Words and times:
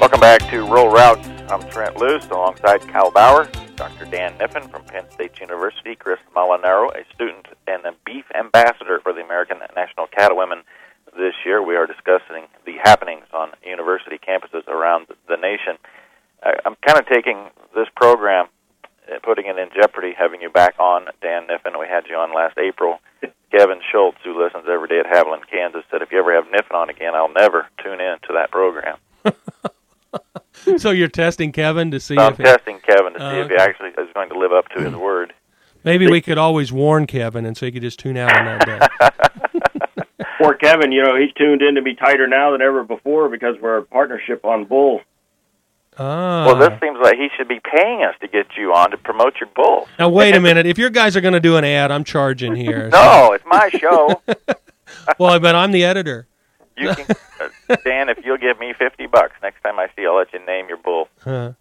Welcome 0.00 0.20
back 0.20 0.40
to 0.48 0.64
Rural 0.64 0.88
Routes. 0.88 1.28
I'm 1.50 1.60
Trent 1.68 1.98
Loos 1.98 2.24
alongside 2.30 2.80
Kyle 2.88 3.10
Bauer, 3.10 3.44
Dr. 3.76 4.06
Dan 4.06 4.32
Kniffen 4.38 4.70
from 4.70 4.82
Penn 4.84 5.04
State 5.10 5.38
University, 5.38 5.94
Chris 5.94 6.18
Molinaro, 6.34 6.88
a 6.96 7.04
student 7.14 7.46
and 7.66 7.84
a 7.84 7.92
beef 8.06 8.24
ambassador 8.34 9.00
for 9.00 9.12
the 9.12 9.20
American 9.20 9.58
National 9.76 10.06
Cattlewomen 10.06 10.62
this 11.18 11.34
year. 11.44 11.62
We 11.62 11.76
are 11.76 11.86
discussing 11.86 12.48
the 12.64 12.76
happenings 12.82 13.26
on 13.34 13.50
university 13.62 14.18
campuses 14.18 14.66
around 14.68 15.08
the 15.28 15.36
nation. 15.36 15.76
I'm 16.42 16.76
kind 16.80 16.98
of 16.98 17.06
taking 17.06 17.50
this 17.74 17.88
program, 17.94 18.46
uh, 19.06 19.18
putting 19.22 19.48
it 19.48 19.58
in 19.58 19.68
jeopardy, 19.78 20.14
having 20.16 20.40
you 20.40 20.48
back 20.48 20.76
on, 20.80 21.08
Dan 21.20 21.46
Kniffen. 21.46 21.78
We 21.78 21.88
had 21.88 22.06
you 22.08 22.16
on 22.16 22.34
last 22.34 22.56
April. 22.56 23.00
Kevin 23.50 23.80
Schultz, 23.92 24.16
who 24.24 24.42
listens 24.42 24.64
every 24.66 24.88
day 24.88 25.00
at 25.00 25.12
Haviland, 25.12 25.46
Kansas, 25.50 25.84
said, 25.90 26.00
if 26.00 26.10
you 26.10 26.20
ever 26.20 26.32
have 26.32 26.46
Kniffen 26.46 26.74
on 26.74 26.88
again, 26.88 27.14
I'll 27.14 27.32
never 27.32 27.66
tune 27.84 28.00
in 28.00 28.16
to 28.26 28.32
that 28.32 28.50
program. 28.50 28.96
so 30.78 30.90
you're 30.90 31.08
testing 31.08 31.52
Kevin 31.52 31.90
to 31.90 32.00
see 32.00 32.16
I'm 32.16 32.32
if 32.32 32.38
testing 32.38 32.78
Kevin 32.80 33.12
to 33.14 33.18
see 33.18 33.24
Uh, 33.24 33.44
if 33.44 33.48
he 33.48 33.56
actually 33.56 33.90
is 33.90 34.08
going 34.14 34.28
to 34.30 34.38
live 34.38 34.52
up 34.52 34.68
to 34.70 34.82
his 34.82 34.94
word. 34.94 35.32
maybe 35.84 36.08
we 36.08 36.20
could 36.20 36.38
always 36.38 36.72
warn 36.72 37.06
Kevin, 37.06 37.46
and 37.46 37.56
so 37.56 37.66
he 37.66 37.72
could 37.72 37.82
just 37.82 37.98
tune 37.98 38.16
out 38.16 38.36
on 38.36 38.44
that 38.44 38.66
day. 38.66 39.08
Poor 40.38 40.54
Kevin, 40.54 40.90
you 40.90 41.02
know, 41.02 41.16
he's 41.16 41.32
tuned 41.34 41.60
in 41.62 41.74
to 41.74 41.82
be 41.82 41.94
tighter 41.94 42.26
now 42.26 42.52
than 42.52 42.62
ever 42.62 42.82
before 42.82 43.28
because 43.28 43.56
we're 43.60 43.78
a 43.78 43.82
partnership 43.84 44.44
on 44.44 44.64
Bull. 44.64 45.00
Ah. 45.98 46.46
Well, 46.46 46.56
this 46.56 46.80
seems 46.80 46.98
like 47.02 47.16
he 47.18 47.28
should 47.36 47.48
be 47.48 47.60
paying 47.60 48.02
us 48.04 48.14
to 48.22 48.28
get 48.28 48.46
you 48.56 48.72
on 48.72 48.90
to 48.92 48.96
promote 48.96 49.34
your 49.38 49.50
bull. 49.54 49.86
now 49.98 50.08
wait 50.08 50.34
a 50.34 50.40
minute. 50.40 50.64
If 50.64 50.78
your 50.78 50.88
guys 50.88 51.14
are 51.14 51.20
going 51.20 51.34
to 51.34 51.40
do 51.40 51.56
an 51.56 51.64
ad, 51.64 51.90
I'm 51.90 52.04
charging 52.04 52.54
here. 52.54 52.88
No, 52.92 53.32
it's 53.32 53.44
my 53.44 53.68
show. 53.70 54.22
well, 55.18 55.38
but 55.40 55.54
I'm 55.54 55.72
the 55.72 55.84
editor. 55.84 56.26
You 56.80 56.94
can, 56.94 57.06
uh, 57.68 57.76
Dan, 57.84 58.08
if 58.08 58.18
you'll 58.24 58.38
give 58.38 58.58
me 58.58 58.72
fifty 58.78 59.06
bucks 59.06 59.34
next 59.42 59.60
time 59.62 59.78
I 59.78 59.86
see, 59.94 60.02
you, 60.02 60.10
I'll 60.10 60.16
let 60.18 60.32
you 60.32 60.44
name 60.46 60.68
your 60.68 60.78
bull. 60.78 61.08
Huh. 61.20 61.52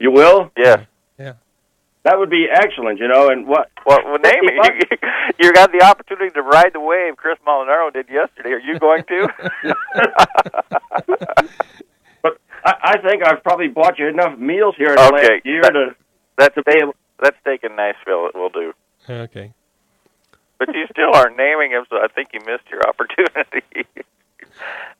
You 0.00 0.10
will? 0.10 0.50
Yes. 0.56 0.86
Yeah. 1.18 1.34
That 2.02 2.18
would 2.18 2.28
be 2.28 2.46
excellent, 2.52 2.98
you 2.98 3.08
know, 3.08 3.30
and 3.30 3.46
what 3.46 3.70
Well, 3.86 4.00
well 4.04 4.18
name 4.18 4.42
it. 4.42 4.86
You, 4.90 4.98
you 5.46 5.52
got 5.52 5.72
the 5.72 5.82
opportunity 5.82 6.30
to 6.34 6.42
ride 6.42 6.72
the 6.74 6.80
wave 6.80 7.16
Chris 7.16 7.38
Molinaro 7.46 7.92
did 7.92 8.08
yesterday. 8.10 8.50
Are 8.50 8.58
you 8.60 8.78
going 8.78 9.04
to? 9.04 9.28
but 12.22 12.38
I, 12.64 12.74
I 12.82 12.98
think 12.98 13.24
I've 13.26 13.42
probably 13.42 13.68
bought 13.68 13.98
you 13.98 14.08
enough 14.08 14.38
meals 14.38 14.74
here 14.76 14.90
in 14.90 14.96
the 14.96 15.06
Okay, 15.14 15.34
last 15.34 15.46
year 15.46 15.62
that- 15.62 15.72
to 15.72 15.94
That's 16.36 16.54
steak, 16.60 16.82
that's 17.22 17.36
steak 17.40 17.64
in 17.64 17.76
Nashville. 17.76 18.26
It 18.26 18.34
will 18.34 18.50
do. 18.50 18.72
Okay. 19.08 19.52
But 20.58 20.68
you 20.74 20.86
still 20.90 21.14
aren't 21.14 21.36
naming 21.36 21.70
him, 21.72 21.84
so 21.90 21.96
I 21.96 22.08
think 22.14 22.28
you 22.32 22.40
missed 22.40 22.68
your 22.70 22.80
opportunity. 22.88 23.86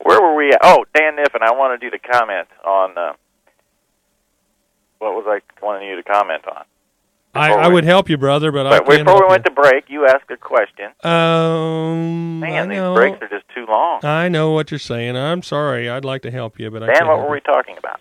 Where 0.02 0.20
were 0.20 0.34
we 0.34 0.50
at? 0.52 0.58
Oh, 0.62 0.84
Dan 0.94 1.16
Kniffen, 1.16 1.42
I 1.42 1.52
wanted 1.52 1.82
you 1.82 1.90
to 1.90 1.98
comment 1.98 2.48
on 2.64 2.96
uh, 2.98 3.12
what 4.98 5.14
was 5.14 5.24
I 5.28 5.40
wanting 5.64 5.88
you 5.88 5.96
to 5.96 6.02
comment 6.02 6.42
on? 6.48 6.64
I, 7.36 7.52
I 7.52 7.66
would 7.68 7.82
help 7.84 8.08
you, 8.08 8.16
brother, 8.16 8.52
but 8.52 8.64
I 8.66 8.78
But 8.78 8.86
can't 8.86 9.04
before 9.06 9.22
we 9.22 9.28
went 9.28 9.44
to 9.46 9.50
break, 9.50 9.84
you 9.88 10.06
asked 10.06 10.30
a 10.30 10.36
question. 10.36 10.90
you. 11.02 11.10
Um, 11.10 12.38
Man, 12.38 12.68
these 12.68 12.78
breaks 12.78 13.20
are 13.22 13.28
just 13.28 13.48
too 13.52 13.66
long. 13.68 14.04
I 14.04 14.28
know 14.28 14.52
what 14.52 14.70
you're 14.70 14.78
saying. 14.78 15.16
I'm 15.16 15.42
sorry. 15.42 15.90
I'd 15.90 16.04
like 16.04 16.22
to 16.22 16.30
help 16.30 16.60
you, 16.60 16.70
but 16.70 16.84
I 16.84 16.86
Dan, 16.86 16.94
can't. 16.94 17.06
what 17.08 17.16
help 17.16 17.28
were 17.28 17.36
you. 17.36 17.42
we 17.46 17.52
talking 17.52 17.76
about? 17.76 18.00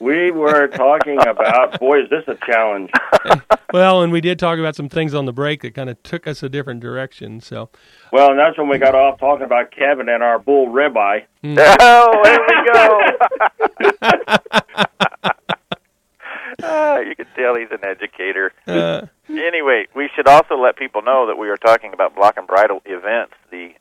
We 0.00 0.30
were 0.30 0.66
talking 0.68 1.18
about 1.20 1.78
boy 1.78 2.02
is 2.02 2.10
this 2.10 2.24
a 2.26 2.36
challenge. 2.46 2.90
Well, 3.72 4.02
and 4.02 4.10
we 4.10 4.20
did 4.20 4.40
talk 4.40 4.58
about 4.58 4.74
some 4.74 4.88
things 4.88 5.14
on 5.14 5.26
the 5.26 5.32
break 5.32 5.62
that 5.62 5.76
kind 5.76 5.88
of 5.88 6.02
took 6.02 6.26
us 6.26 6.42
a 6.42 6.48
different 6.48 6.80
direction. 6.80 7.40
So, 7.40 7.70
Well, 8.12 8.30
and 8.30 8.38
that's 8.38 8.58
when 8.58 8.68
we 8.68 8.78
got 8.78 8.96
off 8.96 9.20
talking 9.20 9.44
about 9.44 9.70
Kevin 9.70 10.08
and 10.08 10.24
our 10.24 10.40
bull 10.40 10.66
ribeye. 10.66 11.22
Oh, 11.44 12.20
there 12.24 12.40
we 12.48 12.72
go. 12.72 13.00
Ah, 16.62 16.98
you 16.98 17.14
can 17.16 17.26
tell 17.36 17.54
he's 17.54 17.70
an 17.70 17.84
educator. 17.84 18.52
uh, 18.66 19.06
Anyway, 19.30 19.86
we 19.94 20.10
should 20.14 20.26
also 20.26 20.56
let 20.56 20.76
people 20.76 21.00
know 21.02 21.26
that 21.28 21.38
we 21.38 21.48
are 21.48 21.56
talking 21.56 21.92
about 21.94 22.14
Block 22.14 22.36
and 22.36 22.46
Bridle 22.46 22.82
events. 22.84 23.32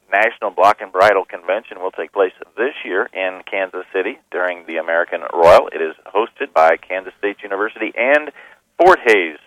The 0.09 0.17
National 0.17 0.51
Block 0.51 0.81
and 0.81 0.91
Bridle 0.91 1.25
Convention 1.25 1.79
will 1.79 1.91
take 1.91 2.11
place 2.13 2.33
this 2.57 2.73
year 2.83 3.09
in 3.13 3.41
Kansas 3.49 3.85
City 3.93 4.19
during 4.31 4.65
the 4.65 4.77
American 4.77 5.21
Royal. 5.33 5.67
It 5.67 5.81
is 5.81 5.95
hosted 6.07 6.53
by 6.53 6.77
Kansas 6.77 7.13
State 7.19 7.37
University 7.43 7.91
and 7.95 8.31
Fort 8.77 8.99
Hays. 9.05 9.37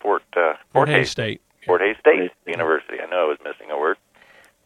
Fort 0.00 0.22
uh, 0.36 0.54
Fort 0.72 0.88
Hays 0.88 1.10
State. 1.10 1.40
Fort 1.66 1.80
Hays 1.80 1.96
State 2.00 2.30
University. 2.46 3.00
I 3.00 3.08
know 3.10 3.24
I 3.24 3.28
was 3.28 3.38
missing 3.44 3.70
a 3.70 3.78
word. 3.78 3.96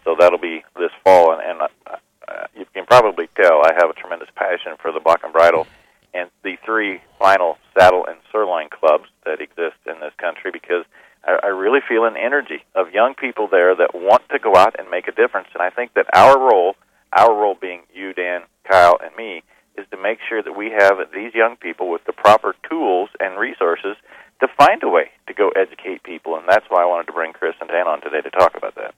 So 0.04 0.16
that'll 0.18 0.38
be 0.38 0.64
this 0.76 0.90
fall, 1.04 1.32
and, 1.32 1.42
and 1.42 1.60
uh, 1.60 1.96
uh, 2.28 2.46
you 2.56 2.64
can 2.72 2.86
probably 2.86 3.28
tell 3.40 3.62
I 3.64 3.74
have 3.74 3.90
a 3.90 3.94
tremendous 3.94 4.28
passion 4.34 4.72
for 4.80 4.90
the 4.92 5.00
block 5.00 5.20
and 5.22 5.32
bridle 5.32 5.66
and 6.14 6.30
the 6.42 6.56
three 6.64 7.00
final 7.18 7.58
saddle 7.78 8.06
and 8.06 8.18
sirloin 8.32 8.68
clubs 8.70 9.08
that 9.24 9.40
exist 9.40 9.76
in 9.86 10.00
this 10.00 10.12
country 10.18 10.50
because 10.52 10.84
I, 11.24 11.38
I 11.42 11.46
really 11.48 11.77
feel 11.88 12.04
an 12.04 12.16
energy 12.16 12.62
of 12.74 12.92
young 12.92 13.14
people 13.14 13.48
there 13.50 13.74
that 13.74 13.94
want 13.94 14.22
to 14.30 14.38
go 14.38 14.54
out 14.54 14.76
and 14.78 14.90
make 14.90 15.08
a 15.08 15.12
difference. 15.12 15.48
And 15.54 15.62
I 15.62 15.70
think 15.70 15.94
that 15.94 16.06
our 16.14 16.38
role, 16.38 16.76
our 17.12 17.34
role 17.34 17.56
being 17.60 17.82
you, 17.94 18.12
Dan, 18.12 18.42
Kyle, 18.70 18.98
and 19.02 19.14
me, 19.16 19.42
is 19.76 19.86
to 19.90 19.96
make 19.96 20.18
sure 20.28 20.42
that 20.42 20.56
we 20.56 20.70
have 20.70 20.98
these 21.14 21.34
young 21.34 21.56
people 21.56 21.90
with 21.90 22.04
the 22.04 22.12
proper 22.12 22.54
tools 22.68 23.08
and 23.20 23.38
resources 23.38 23.96
to 24.40 24.48
find 24.56 24.82
a 24.82 24.88
way 24.88 25.10
to 25.26 25.34
go 25.34 25.50
educate 25.50 26.02
people. 26.02 26.36
And 26.36 26.44
that's 26.48 26.66
why 26.68 26.82
I 26.82 26.86
wanted 26.86 27.06
to 27.06 27.12
bring 27.12 27.32
Chris 27.32 27.54
and 27.60 27.68
Dan 27.68 27.86
on 27.86 28.00
today 28.00 28.20
to 28.20 28.30
talk 28.30 28.56
about 28.56 28.74
that. 28.74 28.94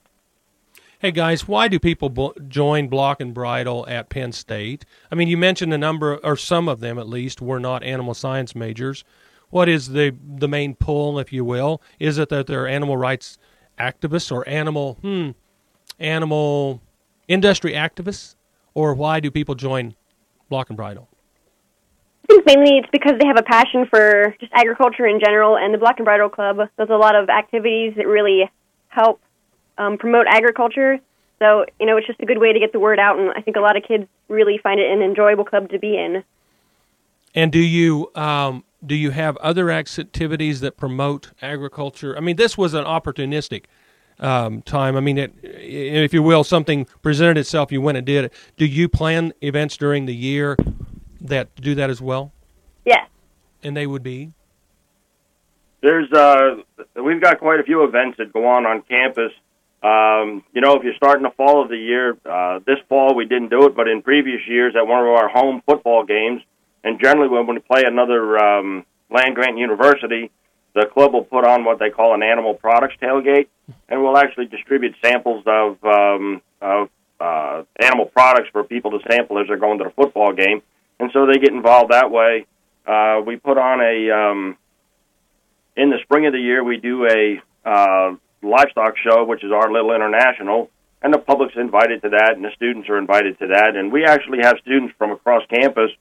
Hey 0.99 1.09
guys, 1.09 1.47
why 1.47 1.67
do 1.67 1.79
people 1.79 2.35
join 2.47 2.87
Block 2.87 3.21
and 3.21 3.33
Bridle 3.33 3.87
at 3.87 4.09
Penn 4.09 4.31
State? 4.31 4.85
I 5.11 5.15
mean, 5.15 5.27
you 5.29 5.37
mentioned 5.37 5.73
a 5.73 5.77
number, 5.77 6.17
or 6.17 6.37
some 6.37 6.69
of 6.69 6.79
them 6.79 6.99
at 6.99 7.09
least, 7.09 7.41
were 7.41 7.59
not 7.59 7.81
animal 7.81 8.13
science 8.13 8.53
majors. 8.53 9.03
What 9.51 9.69
is 9.69 9.89
the 9.89 10.15
the 10.37 10.47
main 10.47 10.75
pull, 10.75 11.19
if 11.19 11.31
you 11.31 11.45
will? 11.45 11.81
Is 11.99 12.17
it 12.17 12.29
that 12.29 12.47
they're 12.47 12.67
animal 12.67 12.97
rights 12.97 13.37
activists 13.77 14.31
or 14.31 14.47
animal 14.47 14.97
hmm 15.01 15.31
animal 15.99 16.81
industry 17.27 17.73
activists, 17.73 18.35
or 18.73 18.93
why 18.93 19.19
do 19.19 19.29
people 19.29 19.55
join 19.55 19.95
Block 20.49 20.69
and 20.69 20.77
Bridle? 20.77 21.07
I 22.23 22.33
think 22.33 22.45
mainly 22.45 22.77
it's 22.77 22.89
because 22.91 23.19
they 23.19 23.27
have 23.27 23.37
a 23.37 23.43
passion 23.43 23.85
for 23.89 24.35
just 24.39 24.51
agriculture 24.53 25.05
in 25.05 25.19
general, 25.19 25.57
and 25.57 25.73
the 25.73 25.77
Block 25.77 25.95
and 25.97 26.05
Bridle 26.05 26.29
Club 26.29 26.57
does 26.77 26.89
a 26.89 26.95
lot 26.95 27.15
of 27.15 27.29
activities 27.29 27.93
that 27.97 28.07
really 28.07 28.49
help 28.87 29.21
um, 29.77 29.97
promote 29.97 30.27
agriculture. 30.27 30.99
So, 31.39 31.65
you 31.79 31.85
know, 31.85 31.97
it's 31.97 32.07
just 32.07 32.19
a 32.21 32.25
good 32.25 32.37
way 32.37 32.53
to 32.53 32.59
get 32.59 32.71
the 32.71 32.79
word 32.79 32.99
out, 32.99 33.19
and 33.19 33.31
I 33.31 33.41
think 33.41 33.57
a 33.57 33.61
lot 33.61 33.75
of 33.75 33.83
kids 33.83 34.07
really 34.27 34.57
find 34.57 34.79
it 34.79 34.89
an 34.91 35.01
enjoyable 35.01 35.43
club 35.43 35.69
to 35.69 35.79
be 35.79 35.97
in. 35.97 36.23
And 37.33 37.51
do 37.51 37.59
you 37.59 38.11
um, 38.15 38.63
do 38.85 38.95
you 38.95 39.11
have 39.11 39.37
other 39.37 39.69
activities 39.69 40.59
that 40.61 40.77
promote 40.77 41.31
agriculture? 41.41 42.17
I 42.17 42.19
mean, 42.19 42.35
this 42.35 42.57
was 42.57 42.73
an 42.73 42.85
opportunistic 42.85 43.65
um, 44.19 44.61
time. 44.61 44.95
I 44.95 44.99
mean, 44.99 45.17
it, 45.17 45.33
if 45.43 46.13
you 46.13 46.23
will, 46.23 46.43
something 46.43 46.85
presented 47.01 47.37
itself. 47.37 47.71
You 47.71 47.81
went 47.81 47.97
and 47.97 48.05
did 48.05 48.25
it. 48.25 48.33
Do 48.57 48.65
you 48.65 48.87
plan 48.89 49.33
events 49.41 49.77
during 49.77 50.05
the 50.05 50.15
year 50.15 50.57
that 51.19 51.55
do 51.55 51.75
that 51.75 51.89
as 51.89 52.01
well? 52.01 52.31
Yeah. 52.85 53.05
And 53.63 53.77
they 53.77 53.85
would 53.85 54.03
be 54.03 54.33
There's 55.81 56.11
uh, 56.11 56.57
we've 56.95 57.21
got 57.21 57.39
quite 57.39 57.59
a 57.59 57.63
few 57.63 57.83
events 57.83 58.17
that 58.17 58.33
go 58.33 58.47
on 58.47 58.65
on 58.65 58.81
campus. 58.83 59.31
Um, 59.83 60.43
you 60.53 60.61
know, 60.61 60.75
if 60.75 60.83
you 60.83 60.93
start 60.93 61.17
in 61.17 61.23
the 61.23 61.31
fall 61.31 61.63
of 61.63 61.69
the 61.69 61.77
year, 61.77 62.15
uh, 62.25 62.59
this 62.65 62.77
fall 62.87 63.15
we 63.15 63.25
didn't 63.25 63.49
do 63.49 63.65
it, 63.65 63.75
but 63.75 63.87
in 63.87 64.03
previous 64.03 64.41
years 64.47 64.75
at 64.75 64.85
one 64.85 64.99
of 64.99 65.07
our 65.07 65.27
home 65.27 65.63
football 65.65 66.03
games, 66.03 66.41
and 66.83 66.99
generally 66.99 67.29
when 67.29 67.47
we 67.47 67.59
play 67.59 67.83
another 67.85 68.37
um, 68.37 68.85
land 69.09 69.35
grant 69.35 69.57
university, 69.57 70.31
the 70.73 70.85
club 70.85 71.13
will 71.13 71.23
put 71.23 71.45
on 71.45 71.65
what 71.65 71.79
they 71.79 71.89
call 71.89 72.13
an 72.13 72.23
animal 72.23 72.53
products 72.53 72.95
tailgate, 73.01 73.47
and 73.89 74.01
we'll 74.01 74.17
actually 74.17 74.45
distribute 74.45 74.95
samples 75.03 75.43
of 75.45 75.83
um, 75.83 76.41
of 76.61 76.89
uh, 77.19 77.63
animal 77.79 78.05
products 78.05 78.49
for 78.51 78.63
people 78.63 78.91
to 78.91 78.99
sample 79.09 79.39
as 79.39 79.47
they're 79.47 79.57
going 79.57 79.77
to 79.79 79.85
the 79.85 79.91
football 79.91 80.33
game, 80.33 80.61
and 80.99 81.11
so 81.13 81.25
they 81.25 81.39
get 81.39 81.51
involved 81.51 81.91
that 81.91 82.09
way. 82.09 82.45
Uh, 82.87 83.21
we 83.25 83.35
put 83.35 83.57
on 83.57 83.79
a 83.81 84.11
um, 84.11 84.57
in 85.75 85.89
the 85.89 85.97
spring 86.03 86.25
of 86.25 86.33
the 86.33 86.39
year 86.39 86.63
we 86.63 86.77
do 86.77 87.05
a 87.05 87.41
uh, 87.65 88.15
livestock 88.41 88.95
show, 88.97 89.23
which 89.25 89.43
is 89.43 89.51
our 89.51 89.71
little 89.71 89.93
international, 89.93 90.69
and 91.01 91.13
the 91.13 91.19
public's 91.19 91.55
invited 91.57 92.01
to 92.01 92.09
that, 92.09 92.33
and 92.35 92.43
the 92.43 92.51
students 92.55 92.89
are 92.89 92.97
invited 92.97 93.37
to 93.39 93.47
that, 93.47 93.75
and 93.75 93.91
we 93.91 94.05
actually 94.05 94.39
have 94.41 94.55
students 94.61 94.95
from 94.97 95.11
across 95.11 95.43
campus 95.47 95.91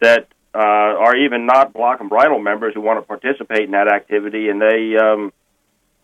that 0.00 0.28
uh, 0.54 0.58
are 0.58 1.16
even 1.16 1.46
not 1.46 1.72
block 1.72 2.00
and 2.00 2.08
bridle 2.08 2.38
members 2.38 2.74
who 2.74 2.80
want 2.80 2.98
to 2.98 3.06
participate 3.06 3.64
in 3.64 3.72
that 3.72 3.92
activity, 3.92 4.48
and 4.48 4.60
they 4.60 4.96
um, 4.96 5.32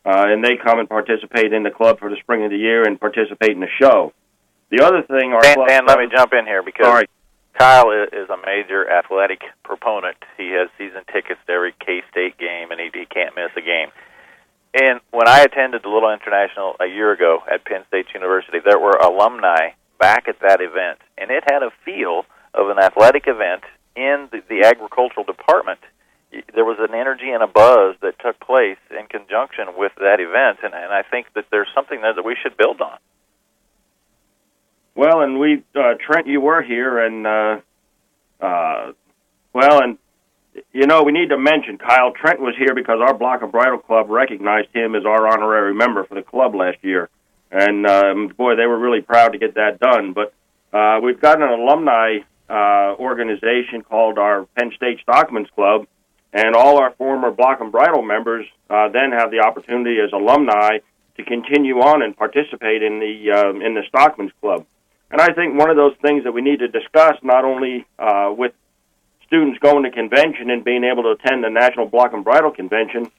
uh, 0.05 0.26
and 0.29 0.44
they 0.44 0.56
come 0.56 0.79
and 0.79 0.88
participate 0.88 1.52
in 1.52 1.62
the 1.62 1.70
club 1.70 1.99
for 1.99 2.11
the 2.11 2.17
spring 2.20 2.44
of 2.44 2.50
the 2.50 2.58
year 2.58 2.85
and 2.85 3.00
participate 3.00 3.50
in 3.50 3.61
the 3.61 3.73
show. 3.81 4.12
The 4.70 4.85
other 4.85 5.02
thing, 5.02 5.32
our 5.32 5.41
Dan, 5.41 5.56
Dan 5.67 5.87
let 5.87 5.99
me 5.99 6.06
jump 6.11 6.32
in 6.32 6.46
here 6.46 6.62
because 6.62 6.87
Sorry. 6.87 7.08
Kyle 7.58 7.91
is, 7.91 8.08
is 8.12 8.29
a 8.29 8.37
major 8.44 8.91
athletic 8.91 9.41
proponent. 9.62 10.17
He 10.37 10.50
has 10.50 10.69
season 10.76 11.02
tickets 11.12 11.41
to 11.46 11.52
every 11.52 11.73
K 11.81 12.02
State 12.11 12.37
game, 12.38 12.70
and 12.70 12.81
he, 12.81 12.91
he 12.93 13.06
can't 13.06 13.35
miss 13.35 13.50
a 13.56 13.62
game. 13.62 13.88
And 14.75 15.00
when 15.12 15.29
I 15.29 15.43
attended 15.43 15.85
the 15.85 15.88
Little 15.88 16.12
International 16.12 16.75
a 16.81 16.87
year 16.87 17.12
ago 17.12 17.38
at 17.50 17.64
Penn 17.64 17.85
State 17.88 18.06
University, 18.12 18.58
there 18.58 18.79
were 18.79 18.99
alumni 18.99 19.70
back 20.00 20.26
at 20.26 20.41
that 20.41 20.61
event, 20.61 20.99
and 21.17 21.31
it 21.31 21.44
had 21.46 21.62
a 21.62 21.70
feel 21.85 22.25
of 22.52 22.69
an 22.69 22.79
athletic 22.79 23.25
event 23.26 23.62
in 23.96 24.29
the, 24.31 24.43
the 24.49 24.67
agricultural 24.67 25.25
department, 25.25 25.81
there 26.55 26.64
was 26.64 26.79
an 26.81 26.94
energy 26.94 27.31
and 27.31 27.43
a 27.43 27.46
buzz 27.46 27.96
that 28.02 28.19
took 28.19 28.41
place 28.41 28.79
in 28.91 29.06
conjunction 29.06 29.67
with 29.76 29.93
that 29.96 30.20
event, 30.20 30.58
and, 30.62 30.75
and 30.75 30.93
I 30.93 31.02
think 31.02 31.32
that 31.35 31.46
there's 31.50 31.69
something 31.75 32.00
there 32.00 32.14
that 32.14 32.25
we 32.25 32.37
should 32.43 32.56
build 32.56 32.81
on. 32.81 32.99
Well, 34.96 35.23
and 35.23 35.38
we, 35.38 35.62
uh, 35.75 35.94
Trent, 36.00 36.26
you 36.26 36.41
were 36.41 36.62
here, 36.62 36.99
and 36.99 37.26
uh, 37.26 37.61
uh, 38.41 38.93
well, 39.52 39.82
and 39.82 39.99
you 40.73 40.87
know, 40.87 41.02
we 41.02 41.12
need 41.12 41.31
to 41.31 41.38
mention 41.38 41.79
Kyle 41.79 42.12
Trent 42.12 42.41
was 42.41 42.55
here 42.56 42.75
because 42.75 43.00
our 43.00 43.14
Block 43.14 43.43
and 43.43 43.50
Bridle 43.50 43.79
Club 43.79 44.08
recognized 44.08 44.69
him 44.73 44.94
as 44.94 45.05
our 45.05 45.26
honorary 45.26 45.75
member 45.75 46.05
for 46.05 46.14
the 46.14 46.23
club 46.23 46.55
last 46.55 46.79
year, 46.82 47.08
and 47.50 47.87
um, 47.87 48.29
boy, 48.29 48.55
they 48.55 48.67
were 48.67 48.79
really 48.79 49.00
proud 49.00 49.32
to 49.32 49.38
get 49.38 49.55
that 49.55 49.81
done. 49.81 50.12
But 50.12 50.32
uh, 50.76 51.00
we've 51.02 51.20
got 51.20 51.43
an 51.43 51.49
alumni 51.49 52.19
uh, 52.49 52.94
organization 52.99 53.82
called 53.82 54.19
our 54.19 54.46
Penn 54.56 54.73
State 54.76 55.00
Stockman's 55.00 55.49
Club, 55.55 55.87
and 56.32 56.55
all 56.55 56.79
our 56.79 56.93
former 56.93 57.31
Block 57.31 57.61
and 57.61 57.70
Bridle 57.73 58.02
members 58.02 58.46
uh, 58.69 58.88
then 58.88 59.12
have 59.12 59.31
the 59.31 59.41
opportunity 59.41 59.99
as 60.00 60.12
alumni 60.12 60.79
to 61.17 61.25
continue 61.25 61.79
on 61.79 62.02
and 62.02 62.17
participate 62.17 62.82
in 62.82 62.99
the 62.99 63.31
um, 63.31 63.62
in 63.62 63.75
the 63.75 63.82
Stockman's 63.88 64.32
Club. 64.41 64.67
And 65.11 65.20
I 65.20 65.32
think 65.32 65.56
one 65.56 65.70
of 65.70 65.76
those 65.76 65.94
things 66.02 66.25
that 66.25 66.32
we 66.32 66.43
need 66.43 66.58
to 66.58 66.69
discuss, 66.69 67.14
not 67.23 67.44
only 67.44 67.87
uh, 67.99 68.35
with 68.37 68.52
students 69.26 69.58
going 69.61 69.85
to 69.85 69.91
convention 69.91 70.50
and 70.50 70.64
being 70.64 70.85
able 70.85 71.05
to 71.05 71.11
attend 71.11 71.44
the 71.44 71.50
National 71.50 71.87
Block 71.87 72.12
and 72.12 72.25
Bridle 72.25 72.50
Convention, 72.50 73.11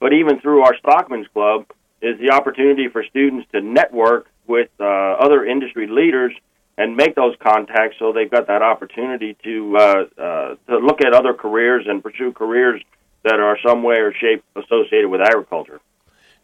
but 0.00 0.12
even 0.12 0.40
through 0.40 0.62
our 0.62 0.76
Stockman's 0.78 1.28
Club, 1.28 1.66
is 2.02 2.18
the 2.20 2.30
opportunity 2.30 2.88
for 2.88 3.04
students 3.04 3.48
to 3.52 3.60
network 3.60 4.28
with 4.46 4.68
uh, 4.78 4.84
other 4.84 5.44
industry 5.44 5.86
leaders 5.86 6.32
and 6.78 6.96
make 6.96 7.14
those 7.14 7.34
contacts 7.40 7.96
so 7.98 8.12
they've 8.12 8.30
got 8.30 8.46
that 8.48 8.62
opportunity 8.62 9.36
to 9.42 9.76
uh, 9.76 10.04
uh, 10.18 10.54
to 10.68 10.78
look 10.78 11.00
at 11.00 11.12
other 11.12 11.34
careers 11.34 11.86
and 11.88 12.02
pursue 12.02 12.32
careers 12.32 12.82
that 13.24 13.40
are 13.40 13.58
some 13.66 13.82
way 13.82 13.96
or 13.96 14.12
shape 14.12 14.44
associated 14.54 15.08
with 15.08 15.20
agriculture. 15.20 15.80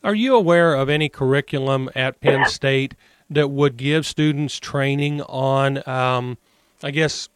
Are 0.04 0.14
you 0.14 0.34
aware 0.34 0.74
of 0.74 0.88
any 0.88 1.08
curriculum 1.08 1.88
at 1.94 2.20
Penn 2.20 2.44
State 2.48 2.94
that 3.30 3.48
would 3.50 3.76
give 3.76 4.04
students 4.04 4.58
training 4.58 5.22
on, 5.22 5.86
um, 5.88 6.38
I 6.82 6.90
guess, 6.90 7.28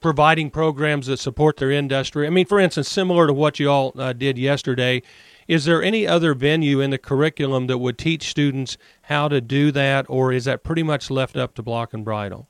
providing 0.00 0.50
programs 0.50 1.06
that 1.06 1.18
support 1.18 1.58
their 1.58 1.70
industry? 1.70 2.26
I 2.26 2.30
mean, 2.30 2.46
for 2.46 2.58
instance, 2.58 2.88
similar 2.88 3.28
to 3.28 3.32
what 3.32 3.60
you 3.60 3.70
all 3.70 3.92
uh, 3.96 4.12
did 4.12 4.38
yesterday, 4.38 5.02
is 5.46 5.66
there 5.66 5.82
any 5.82 6.06
other 6.06 6.34
venue 6.34 6.80
in 6.80 6.90
the 6.90 6.98
curriculum 6.98 7.68
that 7.68 7.78
would 7.78 7.96
teach 7.96 8.28
students 8.28 8.76
how 9.10 9.26
to 9.26 9.40
do 9.40 9.72
that, 9.72 10.06
or 10.08 10.32
is 10.32 10.44
that 10.44 10.62
pretty 10.62 10.84
much 10.84 11.10
left 11.10 11.36
up 11.36 11.54
to 11.56 11.62
Block 11.62 11.92
and 11.92 12.04
Bridle? 12.04 12.48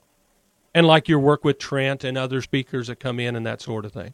And 0.75 0.87
like 0.87 1.09
your 1.09 1.19
work 1.19 1.43
with 1.43 1.59
Trent 1.59 2.05
and 2.05 2.17
other 2.17 2.43
speakers 2.43 2.87
that 2.89 3.01
come 3.01 3.19
in 3.19 3.35
and 3.35 3.45
that 3.47 3.63
sort 3.63 3.87
of 3.87 3.93
thing. 3.93 4.13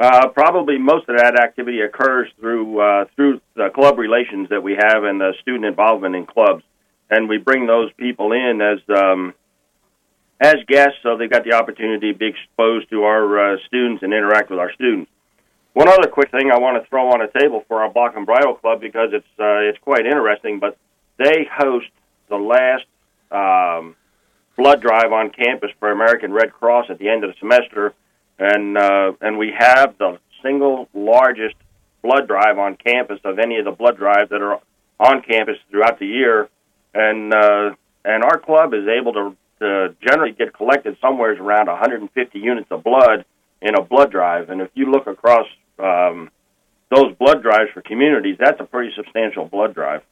Uh, 0.00 0.28
probably 0.28 0.78
most 0.78 1.08
of 1.08 1.18
that 1.18 1.38
activity 1.38 1.80
occurs 1.82 2.28
through 2.40 2.80
uh, 2.80 3.04
through 3.14 3.40
the 3.54 3.68
club 3.74 3.98
relations 3.98 4.48
that 4.48 4.62
we 4.62 4.72
have 4.72 5.04
and 5.04 5.20
the 5.20 5.34
student 5.42 5.66
involvement 5.66 6.14
in 6.14 6.24
clubs, 6.24 6.62
and 7.10 7.28
we 7.28 7.36
bring 7.36 7.66
those 7.66 7.92
people 7.98 8.32
in 8.32 8.60
as 8.62 8.78
um, 8.96 9.34
as 10.40 10.54
guests, 10.68 10.98
so 11.02 11.16
they've 11.16 11.30
got 11.30 11.44
the 11.44 11.52
opportunity 11.52 12.12
to 12.12 12.18
be 12.18 12.26
exposed 12.26 12.88
to 12.90 13.02
our 13.02 13.54
uh, 13.54 13.56
students 13.66 14.02
and 14.02 14.14
interact 14.14 14.50
with 14.50 14.60
our 14.60 14.72
students. 14.72 15.10
One 15.74 15.88
other 15.88 16.08
quick 16.08 16.30
thing 16.30 16.50
I 16.52 16.58
want 16.58 16.82
to 16.82 16.88
throw 16.88 17.08
on 17.10 17.18
the 17.18 17.40
table 17.40 17.64
for 17.66 17.82
our 17.82 17.90
Block 17.90 18.14
and 18.16 18.24
Bridle 18.24 18.54
Club 18.54 18.80
because 18.80 19.10
it's 19.12 19.26
uh, 19.38 19.68
it's 19.68 19.78
quite 19.78 20.06
interesting, 20.06 20.60
but 20.60 20.78
they 21.18 21.48
host 21.52 21.88
the 22.28 22.36
last 22.36 22.84
um, 23.30 23.96
blood 24.56 24.80
drive 24.80 25.12
on 25.12 25.30
campus 25.30 25.70
for 25.78 25.90
American 25.90 26.32
Red 26.32 26.52
Cross 26.52 26.86
at 26.90 26.98
the 26.98 27.08
end 27.08 27.24
of 27.24 27.30
the 27.30 27.36
semester, 27.38 27.94
and 28.38 28.78
uh, 28.78 29.12
and 29.20 29.38
we 29.38 29.52
have 29.56 29.96
the 29.98 30.18
single 30.42 30.88
largest 30.94 31.56
blood 32.02 32.26
drive 32.28 32.58
on 32.58 32.76
campus 32.76 33.20
of 33.24 33.38
any 33.38 33.58
of 33.58 33.64
the 33.64 33.72
blood 33.72 33.96
drives 33.96 34.30
that 34.30 34.40
are 34.40 34.60
on 35.00 35.22
campus 35.22 35.56
throughout 35.70 35.98
the 35.98 36.06
year, 36.06 36.48
and 36.94 37.34
uh, 37.34 37.70
and 38.04 38.24
our 38.24 38.38
club 38.38 38.74
is 38.74 38.86
able 38.88 39.12
to, 39.12 39.36
to 39.60 39.94
generally 40.00 40.32
get 40.32 40.54
collected 40.54 40.96
somewhere 41.00 41.32
around 41.32 41.66
150 41.66 42.38
units 42.38 42.68
of 42.70 42.84
blood 42.84 43.24
in 43.60 43.74
a 43.74 43.82
blood 43.82 44.10
drive, 44.10 44.50
and 44.50 44.60
if 44.60 44.70
you 44.74 44.90
look 44.90 45.06
across 45.06 45.46
um, 45.78 46.30
those 46.90 47.14
blood 47.16 47.42
drives 47.42 47.70
for 47.74 47.82
communities, 47.82 48.36
that's 48.38 48.60
a 48.60 48.64
pretty 48.64 48.92
substantial 48.96 49.44
blood 49.44 49.74
drive. 49.74 50.02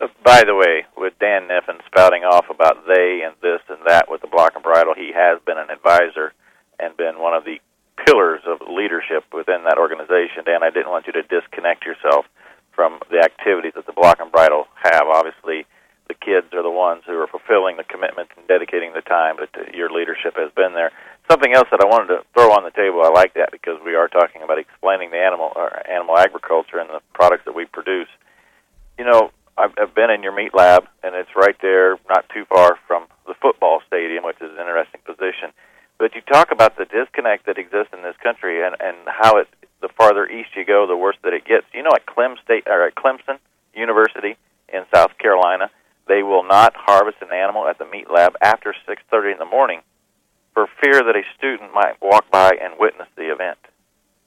Uh, 0.00 0.06
by 0.24 0.44
the 0.44 0.54
way, 0.54 0.86
with 0.96 1.18
Dan 1.18 1.48
Kniffen 1.48 1.82
spouting 1.86 2.22
off 2.22 2.46
about 2.50 2.86
they 2.86 3.22
and 3.24 3.34
this 3.42 3.60
and 3.68 3.78
that 3.86 4.10
with 4.10 4.20
the 4.20 4.28
block 4.30 4.54
and 4.54 4.62
bridle, 4.62 4.94
he 4.94 5.12
has 5.14 5.40
been 5.44 5.58
an 5.58 5.70
advisor 5.70 6.32
and 6.78 6.96
been 6.96 7.18
one 7.18 7.34
of 7.34 7.44
the 7.44 7.58
pillars 8.06 8.40
of 8.46 8.62
leadership 8.68 9.24
within 9.34 9.64
that 9.64 9.78
organization. 9.78 10.46
Dan, 10.46 10.62
I 10.62 10.70
didn't 10.70 10.90
want 10.90 11.06
you 11.06 11.12
to 11.14 11.22
disconnect 11.22 11.84
yourself 11.84 12.26
from 12.70 13.00
the 13.10 13.18
activities 13.18 13.72
that 13.74 13.86
the 13.86 13.92
block 13.92 14.20
and 14.20 14.30
bridle 14.30 14.68
have. 14.78 15.10
Obviously, 15.10 15.66
the 16.06 16.14
kids 16.14 16.46
are 16.54 16.62
the 16.62 16.70
ones 16.70 17.02
who 17.04 17.18
are 17.18 17.26
fulfilling 17.26 17.76
the 17.76 17.84
commitment 17.84 18.30
and 18.36 18.46
dedicating 18.46 18.94
the 18.94 19.02
time, 19.02 19.34
but 19.34 19.50
your 19.74 19.90
leadership 19.90 20.38
has 20.38 20.50
been 20.54 20.74
there 20.74 20.92
something 21.28 21.52
else 21.52 21.68
that 21.70 21.82
I 21.82 21.86
wanted 21.86 22.08
to 22.14 22.24
throw 22.32 22.54
on 22.54 22.64
the 22.64 22.70
table. 22.70 23.02
I 23.04 23.10
like 23.10 23.34
that 23.34 23.52
because 23.52 23.76
we 23.84 23.94
are 23.94 24.08
talking 24.08 24.42
about 24.42 24.58
explaining 24.58 25.10
the 25.10 25.18
animal 25.18 25.52
or 25.54 25.68
animal 25.90 26.16
agriculture 26.16 26.78
and 26.78 26.88
the 26.88 27.02
products 27.12 27.44
that 27.44 27.54
we 27.54 27.66
produce. 27.66 28.08
You 28.98 29.04
know, 29.04 29.30
I've, 29.58 29.72
I've 29.76 29.94
been 29.94 30.10
in 30.10 30.22
your 30.22 30.34
meat 30.34 30.54
lab, 30.54 30.86
and 31.02 31.14
it's 31.14 31.34
right 31.34 31.56
there, 31.60 31.98
not 32.08 32.28
too 32.32 32.44
far 32.46 32.78
from 32.86 33.06
the 33.26 33.34
football 33.34 33.82
stadium, 33.86 34.24
which 34.24 34.40
is 34.40 34.50
an 34.52 34.58
interesting 34.58 35.00
position. 35.04 35.50
But 35.98 36.14
you 36.14 36.22
talk 36.22 36.52
about 36.52 36.78
the 36.78 36.84
disconnect 36.84 37.46
that 37.46 37.58
exists 37.58 37.92
in 37.92 38.02
this 38.02 38.16
country, 38.22 38.64
and 38.64 38.76
and 38.80 38.96
how 39.06 39.36
it 39.36 39.48
the 39.80 39.88
farther 39.88 40.26
east 40.26 40.50
you 40.56 40.64
go, 40.64 40.86
the 40.86 40.96
worse 40.96 41.16
that 41.24 41.32
it 41.32 41.44
gets. 41.44 41.66
You 41.74 41.82
know, 41.82 41.90
at 41.94 42.06
Clem 42.06 42.36
State 42.44 42.64
or 42.66 42.86
at 42.86 42.94
Clemson 42.94 43.38
University 43.74 44.36
in 44.72 44.84
South 44.94 45.16
Carolina, 45.18 45.70
they 46.06 46.22
will 46.22 46.44
not 46.44 46.74
harvest 46.76 47.18
an 47.20 47.32
animal 47.32 47.66
at 47.66 47.78
the 47.78 47.86
meat 47.86 48.10
lab 48.10 48.36
after 48.40 48.74
6:30 48.86 49.32
in 49.32 49.38
the 49.38 49.44
morning 49.44 49.82
for 50.54 50.68
fear 50.80 51.02
that 51.02 51.16
a 51.16 51.22
student 51.36 51.74
might 51.74 52.00
walk 52.00 52.30
by 52.30 52.50
and 52.60 52.78
witness 52.78 53.08
the 53.16 53.30
event. 53.30 53.58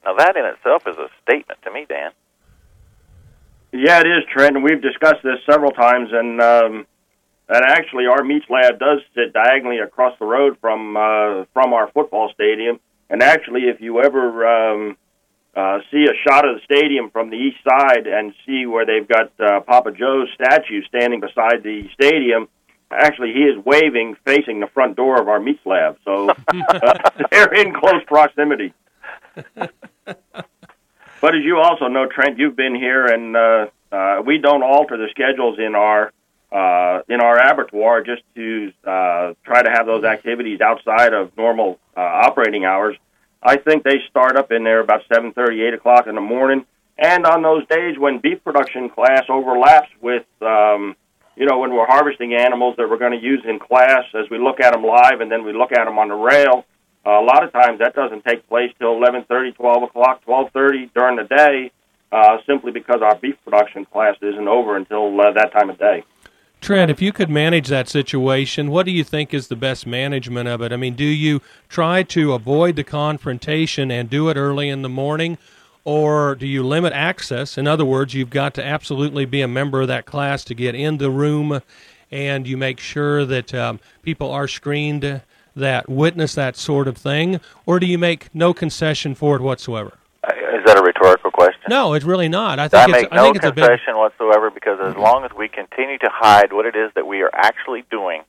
Now, 0.04 0.16
that 0.16 0.36
in 0.36 0.45
itself 0.45 0.88
is 0.88 0.98
a 0.98 1.10
statement 1.22 1.62
to 1.63 1.72
me, 1.72 1.86
Dan. 1.88 2.12
Yeah, 3.71 4.01
it 4.01 4.07
is, 4.07 4.23
Trent, 4.31 4.56
and 4.56 4.63
we've 4.63 4.81
discussed 4.81 5.23
this 5.23 5.39
several 5.50 5.71
times. 5.71 6.09
And 6.12 6.41
um, 6.41 6.85
and 7.47 7.65
actually, 7.65 8.06
our 8.07 8.23
meats 8.23 8.45
lab 8.50 8.79
does 8.79 9.00
sit 9.15 9.33
diagonally 9.33 9.79
across 9.79 10.18
the 10.19 10.25
road 10.25 10.57
from 10.59 10.97
uh, 10.97 11.45
from 11.53 11.74
our 11.74 11.89
football 11.91 12.31
stadium. 12.34 12.79
And 13.10 13.22
actually, 13.22 13.63
if 13.63 13.81
you 13.81 14.01
ever 14.01 14.46
um, 14.48 14.98
uh, 15.55 15.79
see 15.91 16.05
a 16.05 16.15
shot 16.27 16.48
of 16.48 16.55
the 16.55 16.62
stadium 16.63 17.10
from 17.10 17.29
the 17.29 17.36
east 17.36 17.57
side 17.67 18.07
and 18.07 18.34
see 18.46 18.65
where 18.65 18.86
they've 18.86 19.07
got 19.07 19.31
uh, 19.39 19.60
Papa 19.62 19.91
Joe's 19.91 20.29
statue 20.34 20.84
standing 20.84 21.19
beside 21.19 21.63
the 21.63 21.89
stadium, 21.93 22.48
Actually, 22.91 23.31
he 23.34 23.43
is 23.43 23.57
waving 23.65 24.17
facing 24.25 24.60
the 24.60 24.67
front 24.67 24.98
door 24.98 25.19
of 25.22 25.29
our 25.29 25.39
meat 25.39 25.60
lab, 25.65 25.98
so 26.03 26.29
uh, 26.48 26.93
they're 27.31 27.53
in 27.53 27.74
close 27.74 28.03
proximity. 28.05 28.74
but 31.22 31.36
as 31.36 31.44
you 31.44 31.60
also 31.60 31.88
know, 31.88 32.08
Trent, 32.08 32.38
you've 32.40 32.56
been 32.56 32.75
here, 32.75 33.06
and 33.06 33.36
uh, 33.36 33.68
uh, 33.92 34.22
we 34.25 34.40
don't 34.40 34.63
alter 34.63 34.98
the 34.98 35.08
schedules 35.12 35.60
in 35.60 35.75
our 35.75 36.12
uh, 36.51 37.01
in 37.08 37.22
our 37.22 37.38
abattoir 37.38 38.04
just 38.04 38.24
to 38.36 38.74
uh, 38.84 39.34
try 39.46 39.62
to 39.62 39.70
have 39.72 39.86
those 39.86 40.04
activities 40.04 40.60
outside 40.60 41.13
of 41.13 41.36
normal 41.38 41.80
uh, 41.96 42.01
operating 42.01 42.66
hours. 42.66 42.98
I 43.42 43.56
think 43.56 43.84
they 43.84 44.01
start 44.10 44.36
up 44.36 44.51
in 44.51 44.63
there 44.63 44.82
about 44.82 45.04
seven 45.13 45.32
thirty, 45.32 45.62
eight 45.62 45.74
o'clock 45.74 46.08
in 46.08 46.16
the 46.16 46.22
morning, 46.22 46.66
and 46.98 47.25
on 47.25 47.42
those 47.42 47.66
days 47.68 47.98
when 47.98 48.20
beef 48.20 48.44
production 48.44 48.90
class 48.90 49.24
overlaps 49.30 49.90
with 50.01 50.25
um, 50.42 50.96
you 51.36 51.46
know, 51.46 51.60
when 51.60 51.74
we're 51.74 51.88
harvesting 51.88 52.34
animals 52.34 52.75
that 52.78 52.90
we're 52.90 52.98
going 52.98 53.18
to 53.18 53.25
use 53.25 53.42
in 53.48 53.58
class, 53.60 54.04
as 54.13 54.30
we 54.30 54.38
look 54.38 54.60
at 54.60 54.74
them 54.74 54.84
live 54.84 55.22
and 55.22 55.32
then 55.32 55.44
we 55.44 55.54
look 55.54 55.72
at 55.72 55.86
them 55.86 55.98
on 55.98 56.10
the 56.10 56.16
rail, 56.16 56.66
uh, 57.05 57.10
a 57.10 57.24
lot 57.24 57.43
of 57.43 57.51
times 57.51 57.79
that 57.79 57.96
doesn't 57.96 58.24
take 58.25 58.48
place 58.48 58.72
till 58.79 58.96
11:30, 58.96 59.55
12 59.55 59.84
o'clock, 59.84 60.24
12:30 60.25 60.89
during 60.93 61.15
the 61.17 61.24
day, 61.24 61.72
uh, 62.12 62.38
simply 62.46 62.72
because 62.72 63.01
our 63.01 63.15
beef 63.15 63.36
production 63.43 63.86
class 63.86 64.15
isn't 64.22 64.48
over 64.48 64.75
until 64.75 65.20
uh, 65.20 65.31
that 65.31 65.51
time 65.51 65.70
of 65.70 65.79
day. 65.79 66.03
Trent, 66.62 66.91
if 66.91 67.01
you 67.01 67.12
could 67.12 67.29
manage 67.29 67.70
that 67.70 67.89
situation, 67.89 68.70
what 68.70 68.86
do 68.86 68.91
you 68.91 69.03
think 69.03 69.34
is 69.34 69.48
the 69.48 69.55
best 69.55 69.88
management 69.88 70.48
of 70.48 70.62
it? 70.62 70.72
I 70.72 70.75
mean, 70.75 70.93
do 70.93 71.03
you 71.03 71.41
try 71.70 72.03
to 72.03 72.34
avoid 72.34 72.75
the 72.75 72.84
confrontation 72.84 73.89
and 73.89 74.08
do 74.08 74.29
it 74.29 74.38
early 74.38 74.70
in 74.70 74.84
the 74.84 74.89
morning, 74.89 75.39
or 75.86 76.36
do 76.36 76.46
you 76.46 76.62
limit 76.62 76.93
access? 76.93 77.58
In 77.58 77.65
other 77.65 77.84
words, 77.84 78.13
you've 78.13 78.29
got 78.29 78.53
to 78.53 78.63
absolutely 78.63 79.25
be 79.25 79.41
a 79.41 79.48
member 79.48 79.81
of 79.81 79.88
that 79.88 80.05
class 80.05 80.43
to 80.46 80.53
get 80.53 80.75
in 80.75 81.00
the 81.00 81.10
room, 81.10 81.62
and 82.12 82.48
you 82.48 82.58
make 82.58 82.80
sure 82.80 83.25
that 83.25 83.53
um, 83.53 83.80
people 84.03 84.32
are 84.32 84.48
screened 84.48 85.22
that 85.56 85.89
witness 85.89 86.36
that 86.36 86.56
sort 86.56 86.88
of 86.88 86.98
thing, 86.98 87.39
or 87.65 87.80
do 87.80 87.86
you 87.86 87.98
make 87.98 88.34
no 88.34 88.53
concession 88.53 89.15
for 89.15 89.36
it 89.36 89.41
whatsoever? 89.41 89.98
Uh, 90.24 90.34
is 90.56 90.63
that 90.65 90.77
a 90.77 90.84
rhetorical 90.84 91.32
question? 91.32 91.62
No, 91.70 91.94
it's 91.94 92.06
really 92.06 92.30
not. 92.30 92.60
I 92.60 92.68
think 92.68 92.82
I 92.82 92.84
it's, 92.84 92.91
make 92.91 93.12
no 93.12 93.22
I 93.22 93.24
think 93.24 93.36
it's 93.38 93.46
concession 93.46 93.89
a 93.89 93.94
bit, 93.94 93.98
whatsoever 93.98 94.50
because 94.50 94.80
as 94.82 94.96
long 94.96 95.25
as 95.25 95.32
we 95.36 95.48
continue 95.48 95.98
to 96.00 96.10
hide 96.12 96.53
what 96.53 96.65
it 96.65 96.75
is 96.75 96.91
that 96.96 97.08
we 97.08 97.22
are 97.22 97.32
actually 97.34 97.84
doing, 97.89 98.24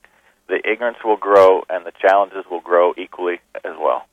the 0.47 0.59
ignorance 0.69 0.97
will 1.03 1.17
grow 1.17 1.63
and 1.69 1.85
the 1.85 1.93
challenges 2.01 2.45
will 2.49 2.61
grow 2.61 2.93
equally 2.97 3.39
as 3.63 3.75
well. 3.79 4.05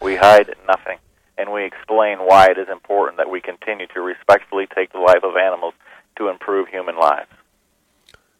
We 0.00 0.16
hide 0.16 0.54
nothing, 0.66 0.98
and 1.36 1.52
we 1.52 1.64
explain 1.64 2.18
why 2.18 2.46
it 2.46 2.58
is 2.58 2.68
important 2.70 3.18
that 3.18 3.30
we 3.30 3.40
continue 3.40 3.86
to 3.88 4.00
respectfully 4.00 4.66
take 4.74 4.92
the 4.92 4.98
life 4.98 5.22
of 5.22 5.36
animals 5.36 5.74
to 6.16 6.28
improve 6.28 6.68
human 6.68 6.96
lives. 6.96 7.28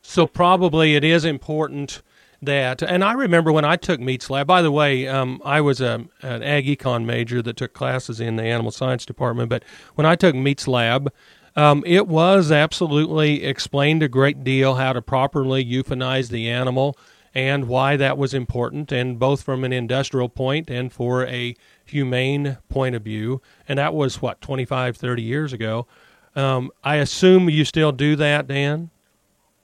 So 0.02 0.26
probably 0.26 0.97
it 0.97 1.04
is 1.04 1.25
important 1.25 2.02
that, 2.42 2.83
and 2.83 3.04
I 3.04 3.12
remember 3.12 3.52
when 3.52 3.64
I 3.64 3.76
took 3.76 4.00
meat 4.00 4.28
Lab. 4.30 4.47
By 4.47 4.62
the 4.62 4.71
way, 4.71 5.07
um, 5.07 5.42
I 5.45 5.61
was 5.61 5.80
a, 5.80 6.07
an 6.23 6.42
ag 6.42 6.66
econ 6.66 7.04
major 7.04 7.42
that 7.42 7.57
took 7.57 7.75
classes 7.75 8.21
in 8.21 8.37
the 8.37 8.45
animal 8.45 8.73
science 8.73 9.04
department. 9.04 9.50
But 9.50 9.62
when 9.95 10.07
I 10.07 10.16
took 10.16 10.35
meat 10.35 10.66
Lab, 10.66 11.12
um, 11.57 11.83
it 11.87 12.07
was 12.07 12.50
absolutely 12.50 13.45
explained 13.45 14.02
a 14.02 14.09
great 14.09 14.42
deal 14.45 14.76
how 14.76 14.92
to 14.92 15.02
properly 15.02 15.64
euthanize 15.64 16.30
the 16.30 16.49
animal 16.49 16.97
and 17.35 17.69
why 17.69 17.97
that 17.97 18.19
was 18.19 18.35
important, 18.35 18.90
and 18.90 19.19
both 19.19 19.42
from 19.42 19.62
an 19.62 19.73
industrial 19.73 20.28
point 20.28 20.69
and 20.69 20.92
for 20.92 21.26
a 21.26 21.54
humane 21.85 22.59
point 22.69 22.95
of 22.97 23.02
view. 23.02 23.40
And 23.69 23.78
that 23.78 23.95
was 23.95 24.21
what 24.21 24.40
25, 24.40 24.97
30 24.97 25.23
years 25.23 25.52
ago. 25.52 25.87
Um, 26.35 26.71
I 26.83 26.97
assume 26.97 27.49
you 27.49 27.64
still 27.64 27.92
do 27.92 28.16
that, 28.16 28.47
Dan. 28.49 28.90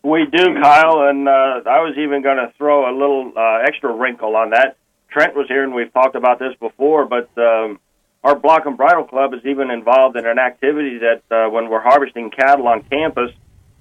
We 0.07 0.25
do, 0.25 0.55
Kyle, 0.63 1.09
and 1.09 1.29
uh, 1.29 1.67
I 1.67 1.83
was 1.83 1.97
even 1.99 2.23
going 2.23 2.37
to 2.37 2.53
throw 2.57 2.89
a 2.89 2.95
little 2.97 3.33
uh, 3.37 3.65
extra 3.67 3.93
wrinkle 3.93 4.37
on 4.37 4.51
that. 4.51 4.77
Trent 5.11 5.35
was 5.35 5.49
here, 5.49 5.65
and 5.65 5.75
we've 5.75 5.93
talked 5.93 6.15
about 6.15 6.39
this 6.39 6.55
before, 6.61 7.07
but 7.07 7.29
um, 7.37 7.81
our 8.23 8.37
Block 8.39 8.67
and 8.67 8.77
Bridle 8.77 9.03
Club 9.03 9.35
is 9.35 9.41
even 9.45 9.69
involved 9.69 10.17
in 10.17 10.25
an 10.25 10.39
activity 10.39 10.99
that 10.99 11.23
uh, 11.35 11.51
when 11.51 11.69
we're 11.69 11.81
harvesting 11.83 12.31
cattle 12.31 12.69
on 12.69 12.85
campus, 12.85 13.33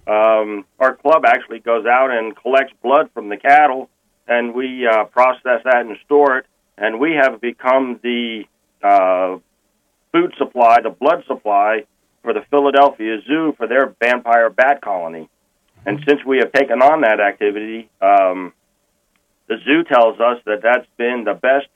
um, 0.08 0.66
our 0.80 0.96
club 0.96 1.26
actually 1.28 1.60
goes 1.60 1.86
out 1.86 2.10
and 2.10 2.36
collects 2.36 2.74
blood 2.82 3.12
from 3.14 3.30
the 3.30 3.38
cattle, 3.38 3.88
and 4.28 4.56
we 4.56 4.88
uh, 4.88 5.04
process 5.04 5.62
that 5.64 5.86
and 5.86 5.96
store 6.06 6.40
it. 6.40 6.48
And 6.76 7.00
we 7.00 7.20
have 7.22 7.40
become 7.40 8.00
the 8.02 8.46
uh, 8.82 9.38
food 10.12 10.34
supply, 10.40 10.78
the 10.82 10.90
blood 10.90 11.24
supply 11.28 11.86
for 12.24 12.34
the 12.34 12.42
Philadelphia 12.50 13.18
Zoo 13.28 13.54
for 13.58 13.68
their 13.68 13.94
vampire 14.02 14.50
bat 14.50 14.82
colony. 14.82 15.30
And 15.86 16.04
since 16.08 16.24
we 16.26 16.38
have 16.40 16.52
taken 16.52 16.82
on 16.82 17.02
that 17.02 17.20
activity, 17.20 17.90
um, 18.02 18.54
the 19.48 19.58
zoo 19.64 19.84
tells 19.84 20.20
us 20.20 20.42
that 20.46 20.62
that's 20.64 20.88
been 20.98 21.24
the 21.24 21.34
best 21.36 21.68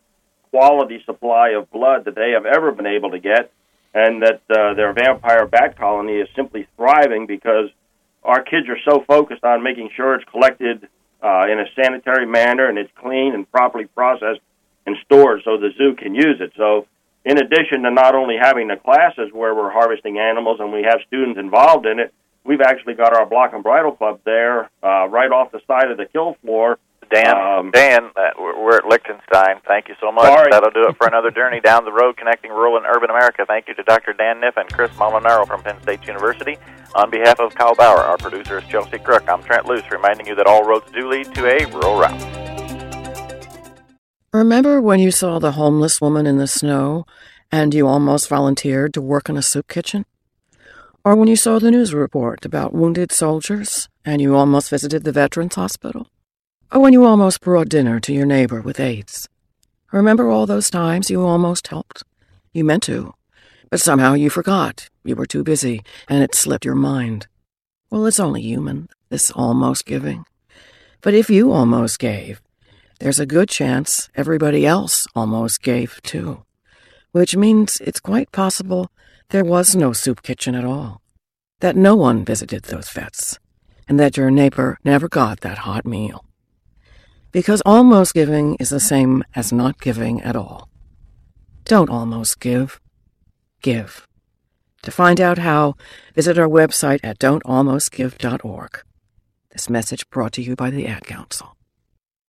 quality 0.50 1.04
supply 1.06 1.50
of 1.50 1.70
blood 1.72 2.06
that 2.06 2.16
they 2.16 2.32
have 2.32 2.46
ever 2.46 2.72
been 2.72 2.88
able 2.88 3.12
to 3.12 3.20
get, 3.20 3.52
and 3.94 4.24
that 4.24 4.42
uh, 4.50 4.74
their 4.74 4.94
vampire 4.94 5.46
bat 5.46 5.78
colony 5.78 6.14
is 6.14 6.28
simply 6.36 6.68
thriving 6.76 7.28
because 7.28 7.70
our 8.24 8.42
kids 8.42 8.68
are 8.68 8.80
so 8.84 9.04
focused 9.08 9.44
on 9.44 9.64
making 9.64 9.90
sure 9.96 10.16
it's 10.16 10.26
collected 10.30 10.88
uh, 11.24 11.46
in 11.52 11.60
a 11.60 11.66
sanitary 11.76 12.26
manner 12.26 12.68
and 12.68 12.78
it's 12.78 12.92
clean 12.96 13.34
and 13.34 13.50
properly 13.52 13.86
processed 13.86 14.42
and 14.86 14.96
stored 15.06 15.42
so 15.46 15.58
the 15.58 15.70
zoo 15.78 15.96
can 15.96 16.16
use 16.16 16.40
it. 16.40 16.52
So, 16.58 16.88
in 17.26 17.38
addition 17.38 17.84
to 17.84 17.92
not 17.92 18.16
only 18.16 18.38
having 18.42 18.70
the 18.70 18.78
classes 18.78 19.30
where 19.34 19.54
we're 19.54 19.70
harvesting 19.70 20.18
animals 20.18 20.60
and 20.60 20.72
we 20.72 20.84
have 20.84 21.00
students 21.06 21.40
involved 21.40 21.86
in 21.86 22.00
it, 22.00 22.14
we've 22.50 22.62
actually 22.62 22.96
got 22.96 23.14
our 23.14 23.28
block 23.28 23.54
and 23.54 23.62
bridle 23.62 23.92
club 23.92 24.20
there, 24.26 24.72
uh, 24.84 25.08
right 25.08 25.32
off 25.32 25.52
the 25.52 25.62
side 25.68 25.92
of 25.92 25.98
the 25.98 26.06
kill 26.08 26.36
floor. 26.42 26.80
Dan, 27.12 27.36
Um, 27.38 27.72
Dan, 27.72 28.12
uh, 28.16 28.30
we're 28.38 28.60
we're 28.60 28.78
at 28.78 28.86
Liechtenstein. 28.86 29.62
Thank 29.68 29.88
you 29.88 29.96
so 30.00 30.12
much. 30.12 30.26
Sorry. 30.26 30.50
That'll 30.52 30.70
do 30.70 30.88
it 30.88 30.96
for 30.98 31.08
another 31.08 31.32
journey 31.32 31.60
down 31.60 31.86
the 31.86 31.92
road 31.92 32.18
connecting 32.18 32.52
rural 32.52 32.78
and 32.78 32.86
urban 32.86 33.10
America. 33.10 33.46
Thank 33.48 33.68
you 33.68 33.74
to 33.76 33.84
Dr. 33.84 34.14
Dan 34.14 34.42
Niff 34.42 34.58
and 34.58 34.72
Chris 34.72 34.92
Molinaro 34.92 35.48
from 35.48 35.64
Penn 35.64 35.82
State 35.82 36.06
University. 36.06 36.58
On 36.94 37.10
behalf 37.10 37.40
of 37.40 37.56
Kyle 37.56 37.74
Bauer, 37.74 37.98
our 37.98 38.18
producer 38.18 38.60
is 38.60 38.66
Chelsea 38.66 39.00
Crook. 39.00 39.28
I'm 39.28 39.42
Trent 39.42 39.66
Loos, 39.66 39.90
reminding 39.92 40.28
you 40.28 40.36
that 40.36 40.46
all 40.46 40.64
roads 40.64 40.92
do 40.92 41.08
lead 41.10 41.34
to 41.34 41.46
a 41.48 41.66
rural 41.72 41.98
route. 42.00 42.22
Remember 44.32 44.80
when 44.80 45.00
you 45.00 45.10
saw 45.10 45.40
the 45.40 45.54
homeless 45.54 46.00
woman 46.00 46.28
in 46.28 46.38
the 46.38 46.48
snow 46.48 47.06
and 47.52 47.74
you 47.74 47.88
almost 47.88 48.30
volunteered 48.30 48.94
to 48.94 49.02
work 49.02 49.30
in 49.30 49.38
a 49.38 49.42
soup 49.42 49.68
kitchen? 49.68 50.06
Or 51.06 51.16
when 51.16 51.30
you 51.30 51.38
saw 51.38 51.60
the 51.60 51.72
news 51.72 51.94
report 51.94 52.44
about 52.44 52.74
wounded 52.74 53.14
soldiers 53.14 53.88
and 54.04 54.22
you 54.22 54.36
almost 54.36 54.70
visited 54.70 55.06
the 55.06 55.14
Veterans 55.14 55.56
Hospital? 55.56 56.08
Or 56.74 56.82
when 56.82 56.92
you 56.92 57.06
almost 57.06 57.40
brought 57.40 57.70
dinner 57.70 58.02
to 58.02 58.14
your 58.14 58.26
neighbor 58.26 58.62
with 58.62 58.82
AIDS? 58.82 59.30
Remember 59.94 60.30
all 60.30 60.46
those 60.46 60.70
times 60.70 61.10
you 61.10 61.22
almost 61.22 61.68
helped? 61.68 62.04
You 62.52 62.66
meant 62.66 62.84
to, 62.84 63.14
but 63.70 63.80
somehow 63.80 64.14
you 64.14 64.30
forgot. 64.30 64.90
You 65.06 65.16
were 65.16 65.26
too 65.26 65.44
busy 65.44 65.84
and 66.10 66.22
it 66.22 66.36
slipped 66.36 66.66
your 66.66 66.76
mind. 66.76 67.28
Well, 67.90 68.06
it's 68.06 68.20
only 68.20 68.42
human, 68.42 68.90
this 69.10 69.32
almost 69.32 69.86
giving. 69.86 70.26
But 71.02 71.14
if 71.14 71.30
you 71.30 71.54
almost 71.54 71.98
gave, 71.98 72.42
there's 73.00 73.20
a 73.22 73.26
good 73.26 73.48
chance 73.48 74.10
everybody 74.16 74.66
else 74.66 75.08
almost 75.16 75.64
gave 75.64 76.02
too. 76.04 76.44
Which 77.20 77.36
means 77.36 77.82
it's 77.82 78.00
quite 78.00 78.32
possible 78.32 78.94
there 79.32 79.44
was 79.44 79.76
no 79.76 79.92
soup 79.92 80.24
kitchen 80.24 80.56
at 80.56 80.64
all, 80.64 81.02
that 81.60 81.76
no 81.76 81.94
one 81.94 82.24
visited 82.24 82.64
those 82.64 82.90
vets, 82.90 83.38
and 83.90 84.00
that 84.00 84.16
your 84.16 84.32
neighbor 84.32 84.78
never 84.86 85.10
got 85.10 85.42
that 85.42 85.58
hot 85.68 85.86
meal. 85.86 86.24
Because 87.34 87.62
almost 87.66 88.14
giving 88.14 88.56
is 88.56 88.70
the 88.70 88.80
same 88.80 89.26
as 89.36 89.52
not 89.52 89.82
giving 89.82 90.22
at 90.22 90.38
all. 90.38 90.70
Don't 91.66 91.90
almost 91.90 92.40
give, 92.40 92.80
give. 93.62 94.08
To 94.84 94.90
find 94.90 95.20
out 95.20 95.40
how, 95.40 95.76
visit 96.16 96.40
our 96.40 96.48
website 96.48 97.02
at 97.04 97.20
don'talmostgive.org. 97.20 98.82
This 99.52 99.70
message 99.70 100.10
brought 100.10 100.32
to 100.36 100.42
you 100.42 100.56
by 100.56 100.70
the 100.70 100.88
Ad 100.88 101.06
Council. 101.06 101.58